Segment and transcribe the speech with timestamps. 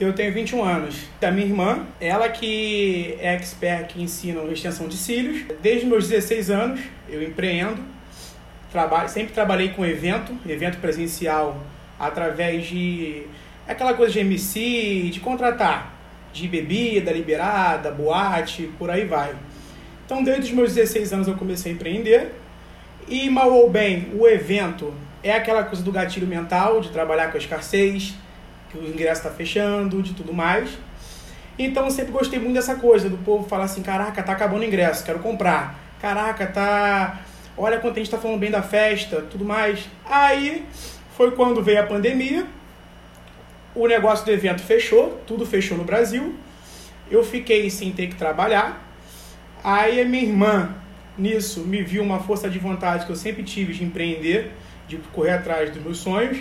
[0.00, 0.96] Eu tenho 21 anos.
[1.20, 5.44] Da minha irmã, ela que é expert que ensina extensão de cílios.
[5.60, 7.84] Desde meus 16 anos eu empreendo.
[8.72, 11.62] Trabalho, sempre trabalhei com evento, evento presencial
[11.98, 13.24] através de
[13.68, 15.92] aquela coisa de MC, de contratar,
[16.32, 19.34] de bebida liberada, boate, por aí vai.
[20.06, 22.32] Então, desde os meus 16 anos eu comecei a empreender.
[23.06, 27.36] E mal ou bem, o evento é aquela coisa do gatilho mental, de trabalhar com
[27.36, 28.14] a escassez,
[28.70, 30.70] que o ingresso está fechando, de tudo mais.
[31.58, 34.64] Então eu sempre gostei muito dessa coisa, do povo falar assim, caraca, tá acabando o
[34.64, 35.78] ingresso, quero comprar.
[36.00, 37.20] Caraca, tá.
[37.56, 39.86] Olha quanto a gente tá falando bem da festa, tudo mais.
[40.06, 40.64] Aí
[41.16, 42.46] foi quando veio a pandemia,
[43.74, 46.34] o negócio do evento fechou, tudo fechou no Brasil.
[47.10, 48.88] Eu fiquei sem ter que trabalhar.
[49.62, 50.74] Aí a minha irmã,
[51.18, 54.52] nisso, me viu uma força de vontade que eu sempre tive de empreender,
[54.88, 56.38] de correr atrás dos meus sonhos.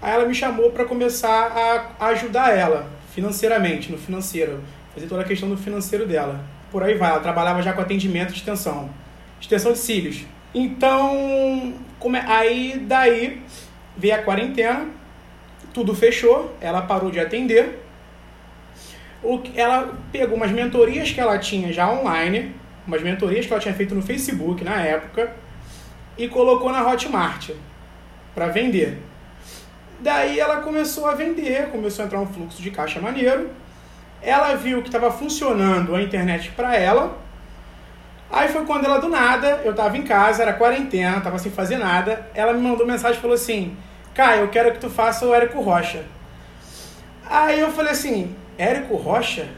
[0.00, 4.62] Aí ela me chamou para começar a ajudar ela financeiramente, no financeiro,
[4.94, 6.40] fazer toda a questão do financeiro dela.
[6.70, 8.90] Por aí vai, ela trabalhava já com atendimento de extensão,
[9.40, 10.24] extensão de cílios.
[10.54, 13.42] Então, como é, aí daí
[13.96, 14.86] veio a quarentena,
[15.74, 17.84] tudo fechou, ela parou de atender.
[19.22, 22.54] O, ela pegou umas mentorias que ela tinha já online,
[22.86, 25.34] umas mentorias que ela tinha feito no Facebook na época,
[26.16, 27.50] e colocou na Hotmart
[28.34, 28.98] para vender.
[30.00, 33.50] Daí ela começou a vender, começou a entrar um fluxo de caixa maneiro.
[34.22, 37.18] Ela viu que estava funcionando a internet para ela.
[38.30, 41.78] Aí foi quando ela do nada, eu estava em casa, era quarentena, estava sem fazer
[41.78, 42.30] nada.
[42.34, 43.76] Ela me mandou mensagem e falou assim:
[44.14, 46.04] Caio, eu quero que tu faça o Érico Rocha.
[47.28, 49.48] Aí eu falei assim: Érico Rocha?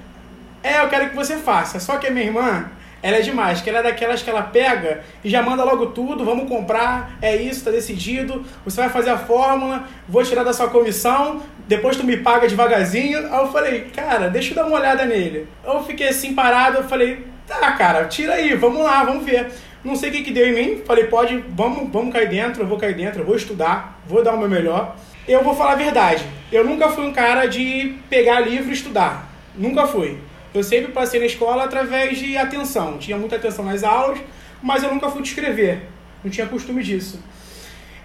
[0.62, 1.80] É, eu quero que você faça.
[1.80, 2.70] Só que a minha irmã,
[3.02, 6.24] ela é demais, que ela é daquelas que ela pega e já manda logo tudo,
[6.24, 10.68] vamos comprar, é isso, tá decidido, você vai fazer a fórmula, vou tirar da sua
[10.68, 13.32] comissão, depois tu me paga devagarzinho.
[13.32, 15.46] Aí eu falei, cara, deixa eu dar uma olhada nele.
[15.64, 19.50] Eu fiquei assim parado, eu falei, tá, cara, tira aí, vamos lá, vamos ver.
[19.82, 22.66] Não sei o que, que deu em mim, falei, pode, vamos, vamos cair dentro, eu
[22.66, 24.96] vou cair dentro, eu vou estudar, vou dar o meu melhor.
[25.26, 29.30] Eu vou falar a verdade, eu nunca fui um cara de pegar livro e estudar,
[29.56, 30.19] nunca fui.
[30.53, 32.99] Eu sempre passei na escola através de atenção.
[32.99, 34.19] Tinha muita atenção nas aulas,
[34.62, 35.88] mas eu nunca fui escrever.
[36.25, 37.22] Não tinha costume disso.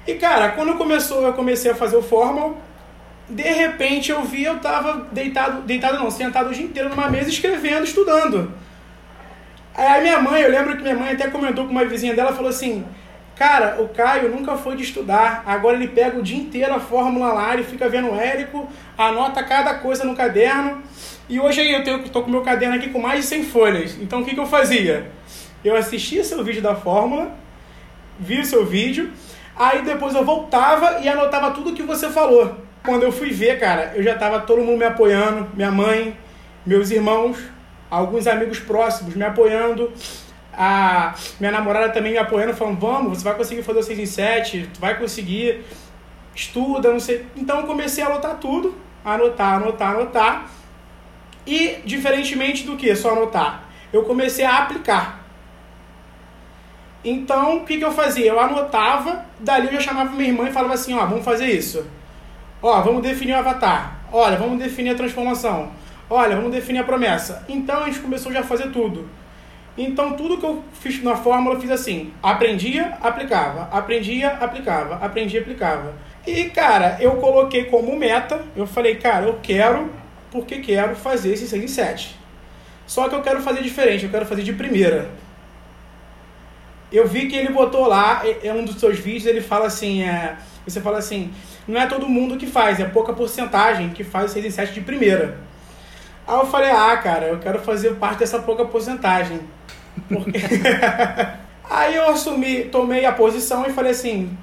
[0.08, 2.62] E cara, quando começou, eu comecei a fazer o formal,
[3.28, 7.30] de repente eu vi eu tava deitado, deitado não, sentado o dia inteiro numa mesa
[7.30, 8.52] escrevendo, estudando.
[9.74, 12.50] Aí minha mãe, eu lembro que minha mãe até comentou com uma vizinha dela, falou
[12.50, 12.86] assim:
[13.36, 15.44] Cara, o Caio nunca foi de estudar.
[15.46, 19.44] Agora ele pega o dia inteiro a fórmula lá, ele fica vendo o Érico, anota
[19.44, 20.82] cada coisa no caderno.
[21.28, 23.98] E hoje eu tenho, tô com meu caderno aqui com mais de 100 folhas.
[24.00, 25.12] Então o que, que eu fazia?
[25.64, 27.36] Eu assistia seu vídeo da fórmula,
[28.18, 29.12] via o seu vídeo,
[29.56, 32.56] aí depois eu voltava e anotava tudo que você falou.
[32.86, 36.16] Quando eu fui ver, cara, eu já tava todo mundo me apoiando, minha mãe,
[36.66, 37.38] meus irmãos,
[37.90, 39.92] alguns amigos próximos me apoiando
[40.58, 44.06] a minha namorada também me apoiando, falando, vamos, você vai conseguir fazer o 6 em
[44.06, 45.64] 7, tu vai conseguir,
[46.34, 47.26] estuda, não sei.
[47.36, 50.50] Então eu comecei a anotar tudo, anotar, anotar, anotar.
[51.46, 55.26] E, diferentemente do que só anotar, eu comecei a aplicar.
[57.04, 58.26] Então, o que, que eu fazia?
[58.26, 61.86] Eu anotava, dali eu já chamava minha irmã e falava assim, ó, vamos fazer isso.
[62.64, 64.00] Ó, vamos definir o avatar.
[64.12, 65.72] Olha, vamos definir a transformação.
[66.10, 67.46] Olha, vamos definir a promessa.
[67.48, 69.08] Então a gente começou já a fazer tudo.
[69.78, 75.42] Então, tudo que eu fiz na fórmula, eu fiz assim: aprendia, aplicava, aprendia, aplicava, aprendia,
[75.42, 75.94] aplicava.
[76.26, 79.92] E, cara, eu coloquei como meta, eu falei, cara, eu quero,
[80.32, 82.16] porque quero fazer esse 6 em 7.
[82.88, 85.10] Só que eu quero fazer diferente, eu quero fazer de primeira.
[86.92, 90.38] Eu vi que ele botou lá, é um dos seus vídeos, ele fala assim, é,
[90.66, 91.32] você fala assim,
[91.68, 94.74] não é todo mundo que faz, é pouca porcentagem que faz o 6 em 7
[94.74, 95.38] de primeira.
[96.28, 99.42] Aí eu falei, ah, cara, eu quero fazer parte dessa pouca porcentagem.
[100.08, 100.40] Porque...
[101.70, 104.38] Aí eu assumi, tomei a posição e falei assim,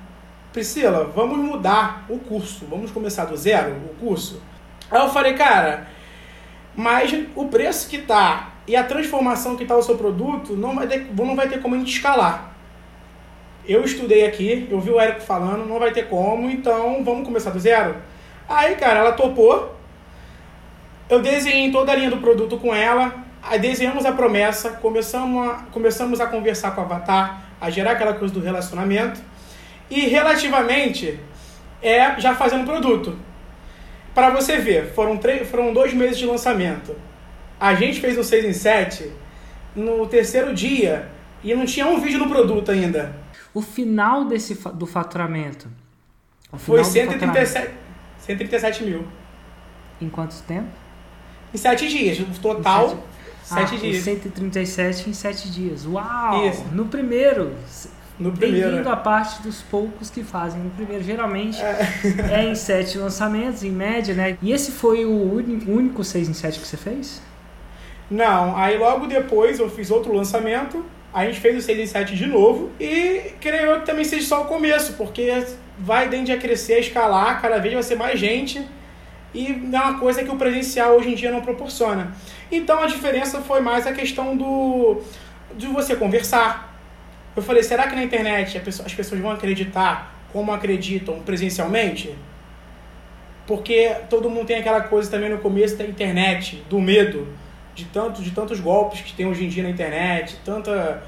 [0.52, 4.42] Priscila, vamos mudar o curso, vamos começar do zero o curso.
[4.90, 5.86] Aí eu falei, cara,
[6.74, 10.86] mas o preço que tá e a transformação que tá o seu produto não vai
[10.86, 12.52] ter, não vai ter como a gente escalar.
[13.66, 17.50] Eu estudei aqui, eu vi o Érico falando, não vai ter como, então vamos começar
[17.50, 17.96] do zero.
[18.48, 19.76] Aí, cara, ela topou.
[21.12, 23.22] Eu desenhei toda a linha do produto com ela,
[23.60, 28.32] desenhamos a promessa, começamos a, começamos a conversar com o Avatar, a gerar aquela coisa
[28.32, 29.20] do relacionamento.
[29.90, 31.20] E relativamente,
[31.82, 33.18] é já fazendo produto.
[34.14, 36.96] Para você ver, foram, três, foram dois meses de lançamento.
[37.60, 39.12] A gente fez um 6 em 7
[39.76, 41.10] no terceiro dia
[41.44, 43.14] e não tinha um vídeo no produto ainda.
[43.52, 45.68] O final desse, do faturamento?
[46.54, 47.70] Foi 137,
[48.16, 49.06] 137 mil.
[50.00, 50.81] Em quanto tempo?
[51.54, 52.18] Em 7 dias.
[52.20, 53.96] O total, Em 7 ah, dias.
[53.98, 55.86] os 137 em 7 dias.
[55.86, 56.48] Uau!
[56.48, 56.64] Isso.
[56.72, 57.52] No primeiro.
[58.18, 58.68] No primeiro.
[58.68, 61.04] Bem-vindo à parte dos poucos que fazem no primeiro.
[61.04, 64.38] Geralmente é, em 7 lançamentos, em média, né?
[64.40, 67.20] E esse foi o único 6 em 7 que você fez?
[68.10, 70.84] Não, aí logo depois eu fiz outro lançamento,
[71.14, 74.26] a gente fez o 6 em 7 de novo e creio eu que também seja
[74.26, 75.44] só o começo, porque
[75.78, 78.62] vai tende a crescer, a escalar, cada vez vai ser mais gente
[79.34, 82.12] e é uma coisa que o presencial hoje em dia não proporciona.
[82.50, 85.00] Então a diferença foi mais a questão do
[85.56, 86.72] de você conversar.
[87.34, 92.14] Eu falei, será que na internet as pessoas vão acreditar como acreditam presencialmente?
[93.46, 97.26] Porque todo mundo tem aquela coisa também no começo da internet, do medo,
[97.74, 101.02] de, tanto, de tantos golpes que tem hoje em dia na internet, tanta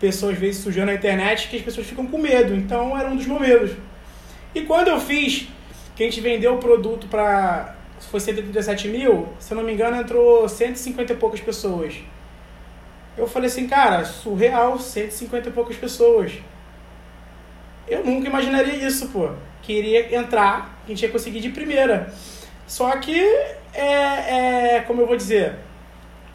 [0.00, 2.54] pessoas às vezes sujando a internet que as pessoas ficam com medo.
[2.54, 3.70] Então era um dos meus medos.
[4.54, 5.48] E quando eu fiz,
[5.94, 7.76] que a gente vendeu o produto para.
[8.10, 11.94] Foi 137 mil, se eu não me engano, entrou 150 e poucas pessoas.
[13.16, 16.32] Eu falei assim, cara, surreal, 150 e poucas pessoas.
[17.86, 19.30] Eu nunca imaginaria isso, pô.
[19.60, 22.12] Queria entrar, a gente ia conseguir de primeira.
[22.66, 23.20] Só que,
[23.74, 25.56] é, é, como eu vou dizer,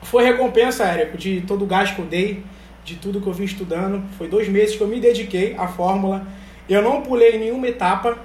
[0.03, 2.43] foi recompensa, Érico, de todo o gás que eu dei,
[2.85, 4.03] de tudo que eu vim estudando.
[4.17, 6.25] Foi dois meses que eu me dediquei à fórmula.
[6.69, 8.17] Eu não pulei nenhuma etapa,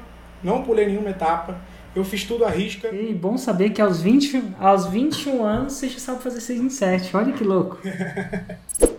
[0.43, 1.57] não pulei nenhuma etapa.
[1.95, 2.89] Eu fiz tudo à risca.
[2.89, 6.71] E bom saber que aos, 20, aos 21 anos você já sabe fazer 6 em
[6.71, 7.17] 7.
[7.17, 7.79] Olha que louco.